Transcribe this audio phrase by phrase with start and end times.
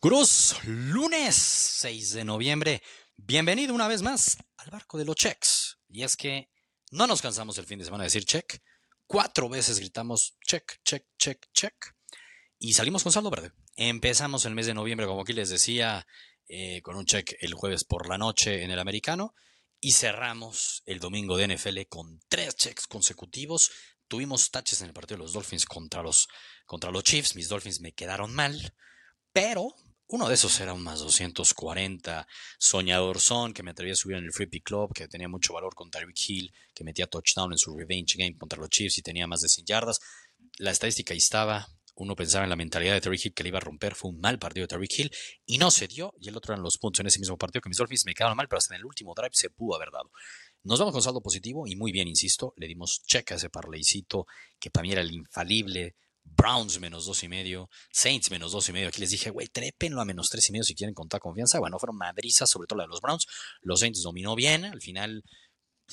[0.00, 2.82] Cruz, lunes 6 de noviembre.
[3.16, 5.80] Bienvenido una vez más al barco de los checks.
[5.88, 6.52] Y es que
[6.92, 8.62] no nos cansamos el fin de semana de decir check.
[9.08, 11.74] Cuatro veces gritamos check, check, check, check.
[12.60, 13.50] Y salimos con saldo verde.
[13.74, 16.06] Empezamos el mes de noviembre, como aquí les decía,
[16.46, 19.34] eh, con un check el jueves por la noche en el americano.
[19.80, 23.72] Y cerramos el domingo de NFL con tres checks consecutivos.
[24.06, 26.28] Tuvimos touches en el partido de los Dolphins contra los,
[26.66, 27.34] contra los Chiefs.
[27.34, 28.76] Mis Dolphins me quedaron mal.
[29.32, 29.74] Pero
[30.10, 32.26] uno de esos era un más 240,
[32.58, 35.52] soñador son, que me atreví a subir en el Free Pick Club, que tenía mucho
[35.52, 39.02] valor con Tyreek Hill, que metía touchdown en su revenge game contra los Chiefs y
[39.02, 40.00] tenía más de 100 yardas.
[40.56, 41.68] La estadística ahí estaba.
[41.94, 43.94] Uno pensaba en la mentalidad de Tyreek Hill que le iba a romper.
[43.94, 45.10] Fue un mal partido de Tyreek Hill
[45.44, 46.14] y no se dio.
[46.20, 48.36] Y el otro eran los puntos en ese mismo partido que mis Dolphins me quedaron
[48.36, 50.10] mal, pero hasta en el último drive se pudo haber dado.
[50.62, 52.54] Nos vamos con saldo positivo y muy bien, insisto.
[52.56, 54.26] Le dimos check a ese parleycito
[54.58, 55.96] que para mí era el infalible
[56.38, 58.88] Browns menos dos y medio, Saints menos dos y medio.
[58.88, 61.58] Aquí les dije, güey, trépenlo a menos tres y medio si quieren contar confianza.
[61.58, 63.26] Bueno, fueron madrizas, sobre todo la de los Browns.
[63.60, 64.64] Los Saints dominó bien.
[64.64, 65.24] Al final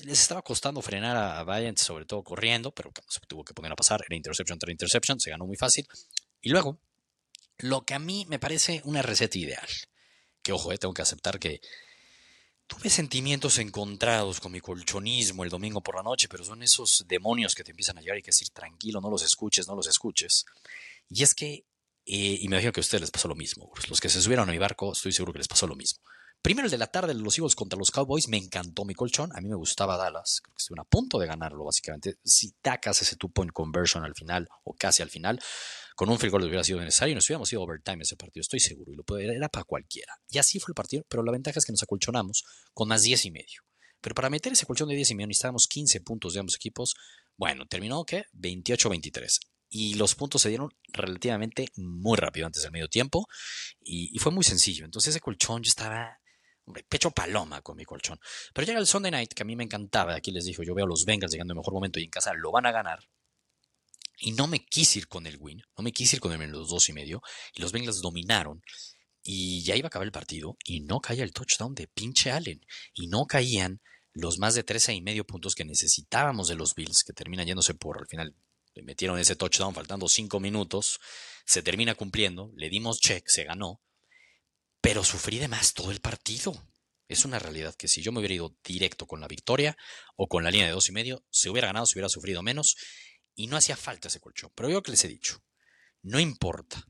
[0.04, 3.76] les estaba costando frenar a Valiant, sobre todo corriendo, pero se tuvo que poner a
[3.76, 4.04] pasar.
[4.08, 5.88] Era interception tras interception, se ganó muy fácil.
[6.42, 6.80] Y luego,
[7.58, 9.68] lo que a mí me parece una receta ideal.
[10.44, 11.60] Que ojo, eh, tengo que aceptar que
[12.68, 17.54] Tuve sentimientos encontrados con mi colchonismo el domingo por la noche, pero son esos demonios
[17.54, 20.46] que te empiezan a llegar y que decir tranquilo, no los escuches, no los escuches.
[21.10, 21.66] Y es que,
[22.06, 24.50] eh, y me imagino que a ustedes les pasó lo mismo, los que se subieron
[24.50, 26.02] a mi barco, estoy seguro que les pasó lo mismo.
[26.46, 29.32] Primero el de la tarde de los Eagles contra los Cowboys, me encantó mi colchón,
[29.36, 32.20] a mí me gustaba Dallas, creo que estuve a punto de ganarlo básicamente.
[32.24, 35.42] Si tacas ese two point conversion al final o casi al final,
[35.96, 38.92] con un free hubiera sido necesario y nos hubiéramos ido overtime ese partido, estoy seguro,
[38.92, 40.14] y lo puede, era para cualquiera.
[40.30, 42.44] Y así fue el partido, pero la ventaja es que nos acolchonamos
[42.76, 43.64] con más 10 y medio.
[44.00, 46.94] Pero para meter ese colchón de 10 y medio necesitábamos 15 puntos de ambos equipos.
[47.38, 49.40] Bueno, terminó que 28-23.
[49.70, 53.26] Y los puntos se dieron relativamente muy rápido antes del medio tiempo.
[53.82, 54.86] Y, fue muy sencillo.
[54.86, 56.20] Entonces ese colchón yo estaba
[56.66, 58.20] Hombre, pecho paloma con mi colchón.
[58.54, 60.16] Pero llega el Sunday night, que a mí me encantaba.
[60.16, 62.34] Aquí les dijo, yo veo a los Bengals llegando en mejor momento y en casa
[62.34, 63.08] lo van a ganar.
[64.18, 66.70] Y no me quise ir con el win, no me quise ir con el menos
[66.70, 67.22] dos y medio.
[67.54, 68.64] Y los Bengals dominaron.
[69.22, 70.58] Y ya iba a acabar el partido.
[70.64, 72.66] Y no caía el touchdown de pinche Allen.
[72.94, 73.82] Y no caían
[74.14, 77.74] los más de 13 y medio puntos que necesitábamos de los Bills, que terminan yéndose
[77.74, 78.36] por al final.
[78.74, 81.00] Le metieron ese touchdown faltando 5 minutos.
[81.46, 82.52] Se termina cumpliendo.
[82.56, 83.82] Le dimos check, se ganó.
[84.86, 86.54] Pero sufrí de más todo el partido.
[87.08, 89.76] Es una realidad que si yo me hubiera ido directo con la victoria
[90.16, 92.76] o con la línea de dos y medio, se hubiera ganado, se hubiera sufrido menos
[93.34, 94.52] y no hacía falta ese colchón.
[94.54, 95.44] Pero yo que les he dicho,
[96.04, 96.88] no importa.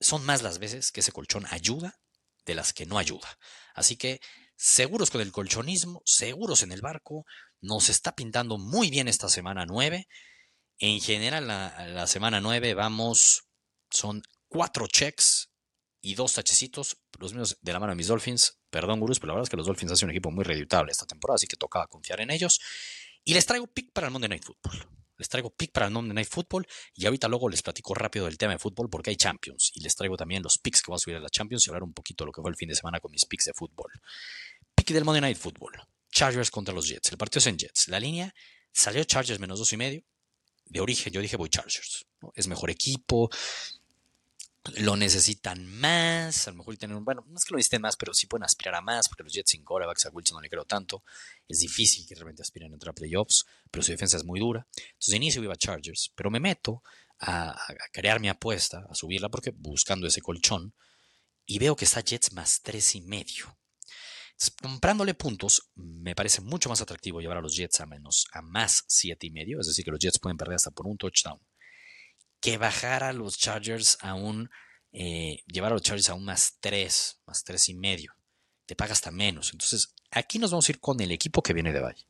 [0.00, 1.98] Son más las veces que ese colchón ayuda
[2.44, 3.38] de las que no ayuda.
[3.74, 4.20] Así que
[4.54, 7.24] seguros con el colchonismo, seguros en el barco.
[7.62, 10.06] Nos está pintando muy bien esta semana 9.
[10.76, 13.44] En general, la, semana 9 vamos,
[13.88, 15.49] son cuatro checks
[16.00, 18.58] y dos tachecitos, los míos de la mano de mis Dolphins.
[18.70, 21.06] Perdón, gurús, pero la verdad es que los Dolphins hacen un equipo muy reditable esta
[21.06, 22.60] temporada, así que tocaba confiar en ellos.
[23.24, 24.88] Y les traigo pick para el Monday Night Football
[25.20, 28.38] les traigo pick para el Monday Night Football y ahorita luego les platico rápido del
[28.38, 31.04] tema de fútbol porque hay Champions y les traigo también los picks que vamos a
[31.04, 32.74] subir a la Champions y hablar un poquito de lo que fue el fin de
[32.74, 33.92] semana con mis picks de fútbol.
[34.74, 35.72] Pick del Monday Night Football.
[36.10, 37.12] Chargers contra los Jets.
[37.12, 37.88] El partido es en Jets.
[37.88, 38.34] La línea
[38.72, 40.02] salió Chargers menos dos y medio.
[40.64, 42.06] De origen yo dije voy Chargers.
[42.34, 43.28] Es mejor equipo,
[44.76, 48.12] lo necesitan más, a lo mejor tienen, bueno, no es que lo necesiten más, pero
[48.12, 50.64] sí pueden aspirar a más, porque los Jets sin corebacks a Wilson no le creo
[50.64, 51.02] tanto,
[51.48, 54.66] es difícil que realmente aspiren a entrar a playoffs, pero su defensa es muy dura,
[54.74, 56.82] entonces de inicio iba a Chargers, pero me meto
[57.20, 57.58] a,
[57.92, 60.74] crear mi apuesta, a subirla, porque buscando ese colchón,
[61.46, 63.58] y veo que está Jets más tres y medio.
[64.60, 68.84] comprándole puntos, me parece mucho más atractivo llevar a los Jets a menos, a más
[68.88, 71.40] siete y medio, es decir, que los Jets pueden perder hasta por un touchdown
[72.40, 74.50] que bajar a los Chargers a un,
[74.92, 78.14] eh, llevar a los Chargers a un más 3, más 3 y medio.
[78.66, 79.52] Te paga hasta menos.
[79.52, 82.06] Entonces, aquí nos vamos a ir con el equipo que viene de Valle,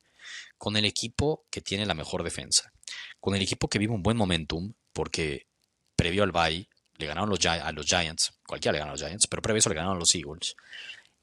[0.57, 2.71] con el equipo que tiene la mejor defensa,
[3.19, 5.47] con el equipo que vive un buen momentum, porque
[5.95, 9.27] previo al Valle le ganaron los, a los Giants, cualquiera le ganó a los Giants,
[9.27, 10.55] pero previo eso le ganaron a los Eagles.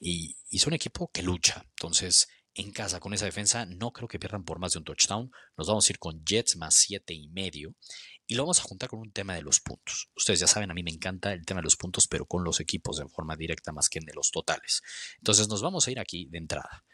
[0.01, 1.65] Y, y es un equipo que lucha.
[1.71, 5.31] Entonces, en casa con esa defensa, no creo que pierdan por más de un touchdown.
[5.57, 7.75] Nos vamos a ir con Jets más 7 y medio.
[8.31, 10.11] Y lo vamos a juntar con un tema de los puntos.
[10.15, 12.61] Ustedes ya saben, a mí me encanta el tema de los puntos, pero con los
[12.61, 14.83] equipos de forma directa más que en de los totales.
[15.17, 16.85] Entonces nos vamos a ir aquí de entrada.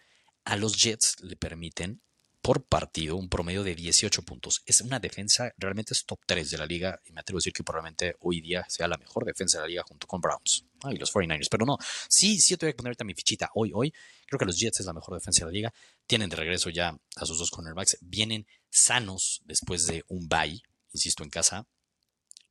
[0.44, 2.00] A los Jets le permiten
[2.40, 4.62] por partido un promedio de 18 puntos.
[4.64, 7.52] Es una defensa, realmente es top 3 de la liga y me atrevo a decir
[7.52, 10.96] que probablemente hoy día sea la mejor defensa de la liga junto con Browns y
[10.98, 11.48] los 49ers.
[11.50, 11.78] Pero no,
[12.08, 13.92] sí, sí, te voy a poner ahorita mi fichita hoy, hoy.
[14.28, 15.74] Creo que los Jets es la mejor defensa de la liga.
[16.06, 17.98] Tienen de regreso ya a sus dos cornerbacks.
[18.02, 20.62] Vienen sanos después de un bye
[20.94, 21.68] insisto, en casa.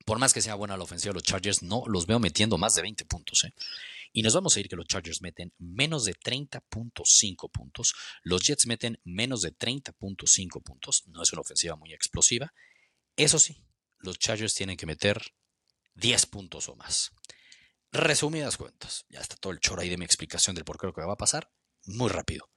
[0.05, 2.75] Por más que sea buena la ofensiva de los Chargers, no los veo metiendo más
[2.75, 3.45] de 20 puntos.
[3.45, 3.53] ¿eh?
[4.11, 7.93] Y nos vamos a ir que los Chargers meten menos de 30.5 puntos.
[8.21, 11.03] Los Jets meten menos de 30.5 puntos.
[11.07, 12.53] No es una ofensiva muy explosiva.
[13.15, 13.63] Eso sí,
[13.99, 15.33] los Chargers tienen que meter
[15.95, 17.11] 10 puntos o más.
[17.91, 20.93] Resumidas cuentas, ya está todo el choro ahí de mi explicación del por qué lo
[20.93, 21.51] que va a pasar.
[21.85, 22.52] Muy rápido.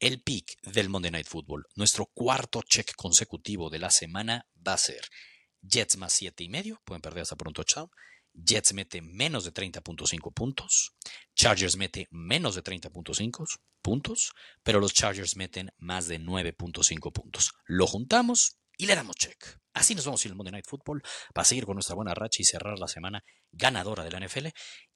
[0.00, 4.78] El pick del Monday Night Football, nuestro cuarto check consecutivo de la semana, va a
[4.78, 5.04] ser
[5.60, 7.90] Jets más 7 y medio, pueden perder hasta por un touchdown.
[8.32, 10.94] Jets mete menos de 30.5 puntos.
[11.34, 13.44] Chargers mete menos de 30.5
[13.82, 14.30] puntos,
[14.62, 17.52] pero los Chargers meten más de 9.5 puntos.
[17.66, 19.58] Lo juntamos y le damos check.
[19.72, 21.02] Así nos vamos a ir al Monday Night Football
[21.34, 24.46] para seguir con nuestra buena racha y cerrar la semana ganadora de la NFL.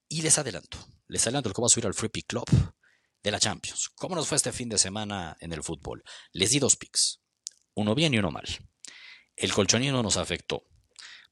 [0.09, 0.79] Y les adelanto,
[1.09, 2.45] les adelanto el que va a subir al Free Pick Club
[3.23, 3.91] de la Champions.
[3.95, 6.03] ¿Cómo nos fue este fin de semana en el fútbol?
[6.33, 7.21] Les di dos picks,
[7.75, 8.47] uno bien y uno mal.
[9.37, 10.65] El colchonino nos afectó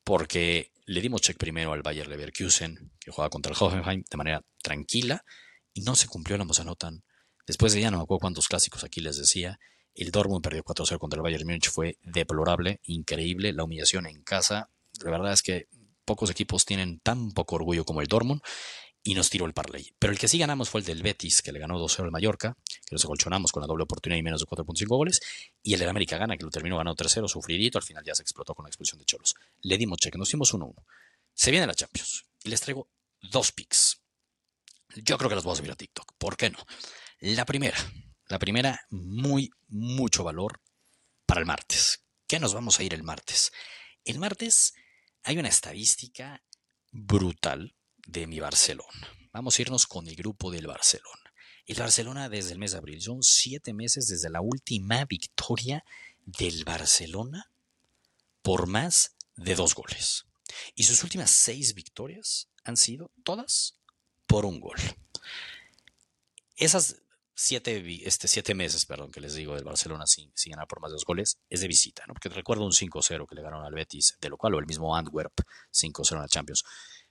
[0.05, 4.45] porque le dimos check primero al Bayer Leverkusen, que jugaba contra el Hoffenheim de manera
[4.63, 5.25] tranquila,
[5.73, 7.05] y no se cumplió la Mozanotan.
[7.47, 9.59] Después de ya no me acuerdo cuántos clásicos aquí les decía,
[9.95, 14.71] el Dortmund perdió 4-0 contra el Bayern Múnich, fue deplorable, increíble, la humillación en casa.
[15.05, 15.69] La verdad es que
[16.05, 18.41] pocos equipos tienen tan poco orgullo como el Dortmund
[19.03, 19.93] y nos tiró el parlay.
[19.99, 22.57] Pero el que sí ganamos fue el del Betis, que le ganó 2-0 al Mallorca,
[22.67, 25.21] que nos acolchonamos con la doble oportunidad y menos de 4.5 goles.
[25.63, 28.23] Y el del América gana, que lo terminó ganando 3-0, sufridito, al final ya se
[28.23, 29.35] explotó con la expulsión de Cholos.
[29.63, 30.75] Le dimos cheque, nos dimos 1-1.
[31.33, 32.89] Se viene la Champions y les traigo
[33.23, 34.03] dos picks.
[34.97, 36.15] Yo creo que las voy a subir a TikTok.
[36.19, 36.59] ¿Por qué no?
[37.21, 37.79] La primera,
[38.29, 40.61] la primera, muy, mucho valor
[41.27, 42.05] para el martes.
[42.27, 43.53] ¿Qué nos vamos a ir el martes?
[44.05, 44.75] El martes
[45.23, 46.43] hay una estadística
[46.91, 47.75] brutal
[48.07, 49.09] de mi Barcelona.
[49.33, 51.33] Vamos a irnos con el grupo del Barcelona.
[51.67, 55.85] El Barcelona desde el mes de abril, son siete meses desde la última victoria
[56.25, 57.51] del Barcelona
[58.43, 60.27] por más de dos goles.
[60.75, 63.79] Y sus últimas seis victorias han sido todas
[64.27, 64.79] por un gol.
[66.57, 66.97] Esas
[67.35, 70.95] siete, este, siete meses, perdón, que les digo, del Barcelona sin, ganar por más de
[70.95, 72.13] dos goles, es de visita, ¿no?
[72.13, 74.95] Porque recuerdo un 5-0 que le ganaron al Betis, de lo cual, o el mismo
[74.95, 75.33] Antwerp,
[75.73, 76.65] 5-0 en la Champions.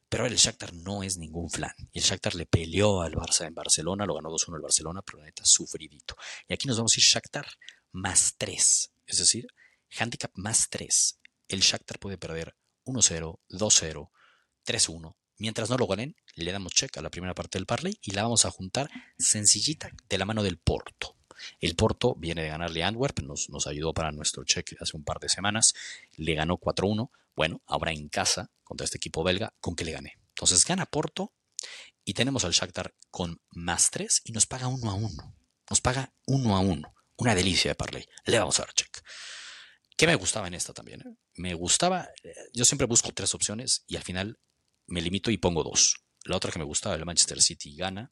[0.10, 1.74] Pero el Shakhtar no es ningún flan.
[1.94, 5.26] El Shakhtar le peleó al Barça en Barcelona, lo ganó 2-1 el Barcelona, pero la
[5.26, 6.18] neta sufridito.
[6.48, 7.46] Y aquí nos vamos a ir Shakhtar
[7.92, 8.92] más 3.
[9.06, 9.48] Es decir,
[9.98, 11.20] handicap más 3.
[11.48, 14.10] El Shakhtar puede perder 1-0, 2-0,
[14.66, 15.16] 3-1.
[15.38, 18.24] Mientras no lo ganen, le damos check a la primera parte del parlay y la
[18.24, 21.16] vamos a juntar sencillita de la mano del Porto.
[21.62, 25.04] El Porto viene de ganarle a Antwerp, nos, nos ayudó para nuestro check hace un
[25.04, 25.74] par de semanas,
[26.18, 27.10] le ganó 4-1.
[27.40, 30.20] Bueno, ahora en casa contra este equipo belga, ¿con qué le gané?
[30.32, 31.34] Entonces gana Porto
[32.04, 35.38] y tenemos al Shakhtar con más 3 y nos paga 1 a 1.
[35.70, 36.94] Nos paga 1 a 1.
[37.16, 38.06] Una delicia de parlay.
[38.26, 38.90] Le vamos a dar check.
[39.96, 41.00] ¿Qué me gustaba en esta también?
[41.00, 41.16] Eh?
[41.36, 44.38] Me gustaba, eh, yo siempre busco tres opciones y al final
[44.88, 45.96] me limito y pongo dos.
[46.26, 48.12] La otra que me gustaba, el Manchester City gana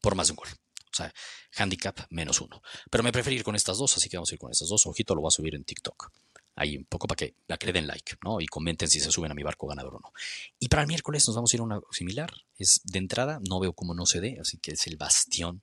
[0.00, 0.48] por más de un gol.
[0.48, 1.14] O sea,
[1.54, 2.60] handicap menos uno.
[2.90, 4.84] Pero me preferí ir con estas dos, así que vamos a ir con estas dos.
[4.86, 6.10] Ojito, lo voy a subir en TikTok.
[6.56, 8.40] Ahí un poco para que, la que le den like, ¿no?
[8.40, 10.12] Y comenten si se suben a mi barco ganador o no.
[10.58, 12.32] Y para el miércoles nos vamos a ir a una similar.
[12.56, 15.62] Es de entrada, no veo cómo no se dé, así que es el bastión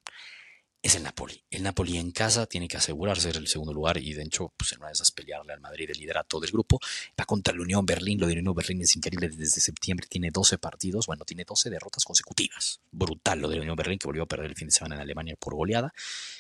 [0.84, 1.42] es el Napoli.
[1.50, 4.80] El Napoli en casa tiene que asegurarse el segundo lugar y de hecho, pues en
[4.80, 6.78] una de esas pelearle al Madrid el liderato del grupo.
[7.18, 8.20] Va contra la Unión Berlín.
[8.20, 9.30] Lo de Unión Berlín es increíble.
[9.30, 11.08] Desde septiembre tiene 12 partidos.
[11.08, 12.82] Bueno, tiene 12 derrotas consecutivas.
[12.92, 15.02] Brutal lo de la Unión Berlín que volvió a perder el fin de semana en
[15.02, 15.94] Alemania por goleada.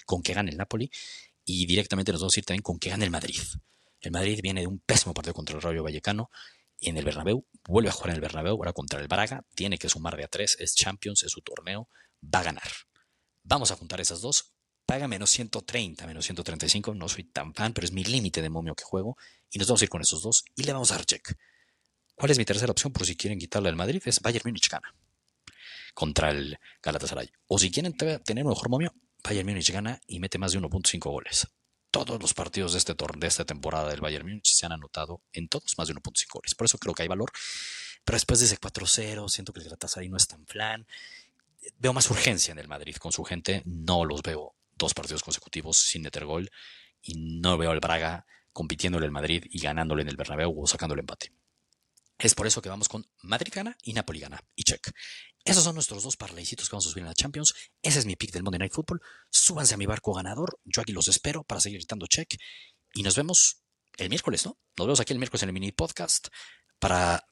[0.05, 0.91] Con que gane el Napoli.
[1.45, 3.39] Y directamente nos vamos a ir también con que gane el Madrid.
[4.03, 6.29] El Madrid viene de un pésimo partido contra el Rayo Vallecano
[6.79, 9.87] en el Bernabéu, vuelve a jugar en el Bernabéu, ahora contra el Braga, tiene que
[9.87, 11.87] sumar de a tres, es Champions, es su torneo,
[12.21, 12.69] va a ganar.
[13.43, 14.53] Vamos a juntar esas dos.
[14.85, 16.93] Paga menos 130, menos 135.
[16.93, 19.17] No soy tan fan, pero es mi límite de momio que juego.
[19.49, 21.37] Y nos vamos a ir con esos dos y le vamos a dar check.
[22.15, 22.91] ¿Cuál es mi tercera opción?
[22.91, 24.93] Por si quieren quitarle al Madrid, es Bayern Múnich gana
[25.93, 27.31] contra el Galatasaray.
[27.47, 28.93] O si quieren tener un mejor momio,
[29.23, 31.47] Bayern Múnich gana y mete más de 1.5 goles.
[31.93, 35.47] Todos los partidos de, este de esta temporada del Bayern Múnich se han anotado en
[35.47, 36.55] todos más de 1.5 goles.
[36.55, 37.31] Por eso creo que hay valor.
[38.03, 40.87] Pero después de ese 4-0, siento que el Galatasaray no es tan plan
[41.77, 43.61] veo más urgencia en el Madrid con su gente.
[43.65, 46.49] No los veo dos partidos consecutivos sin meter gol
[47.01, 50.93] y no veo al Braga compitiéndole el Madrid y ganándole en el Bernabéu o sacando
[50.93, 51.31] el empate.
[52.17, 54.91] Es por eso que vamos con Madrid gana y Napoli gana y check.
[55.43, 57.53] Esos son nuestros dos parlaycitos que vamos a subir en la Champions.
[57.81, 59.01] Ese es mi pick del Monday Night Football.
[59.29, 60.59] Súbanse a mi barco ganador.
[60.63, 62.33] Yo aquí los espero para seguir gritando check.
[62.93, 63.63] Y nos vemos
[63.97, 64.57] el miércoles, ¿no?
[64.77, 66.27] Nos vemos aquí el miércoles en el mini podcast
[66.79, 67.25] para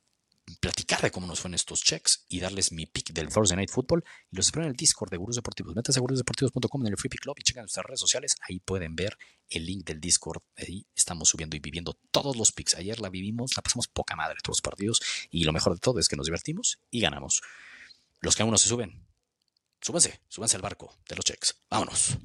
[0.59, 4.03] platicar de cómo nos fueron estos checks y darles mi pick del Thursday Night Football.
[4.31, 5.75] Y los espero en el Discord de Gurús Deportivos.
[5.75, 8.35] Métanse a gurusdeportivos.com en el Free Pick Club y chequen nuestras redes sociales.
[8.47, 9.17] Ahí pueden ver
[9.49, 10.41] el link del Discord.
[10.57, 12.75] Ahí estamos subiendo y viviendo todos los picks.
[12.75, 15.01] Ayer la vivimos, la pasamos poca madre todos los partidos.
[15.29, 17.41] Y lo mejor de todo es que nos divertimos y ganamos.
[18.19, 19.05] Los que aún no se suben,
[19.81, 21.55] súbanse, súbanse al barco de los checks.
[21.69, 22.17] Vámonos.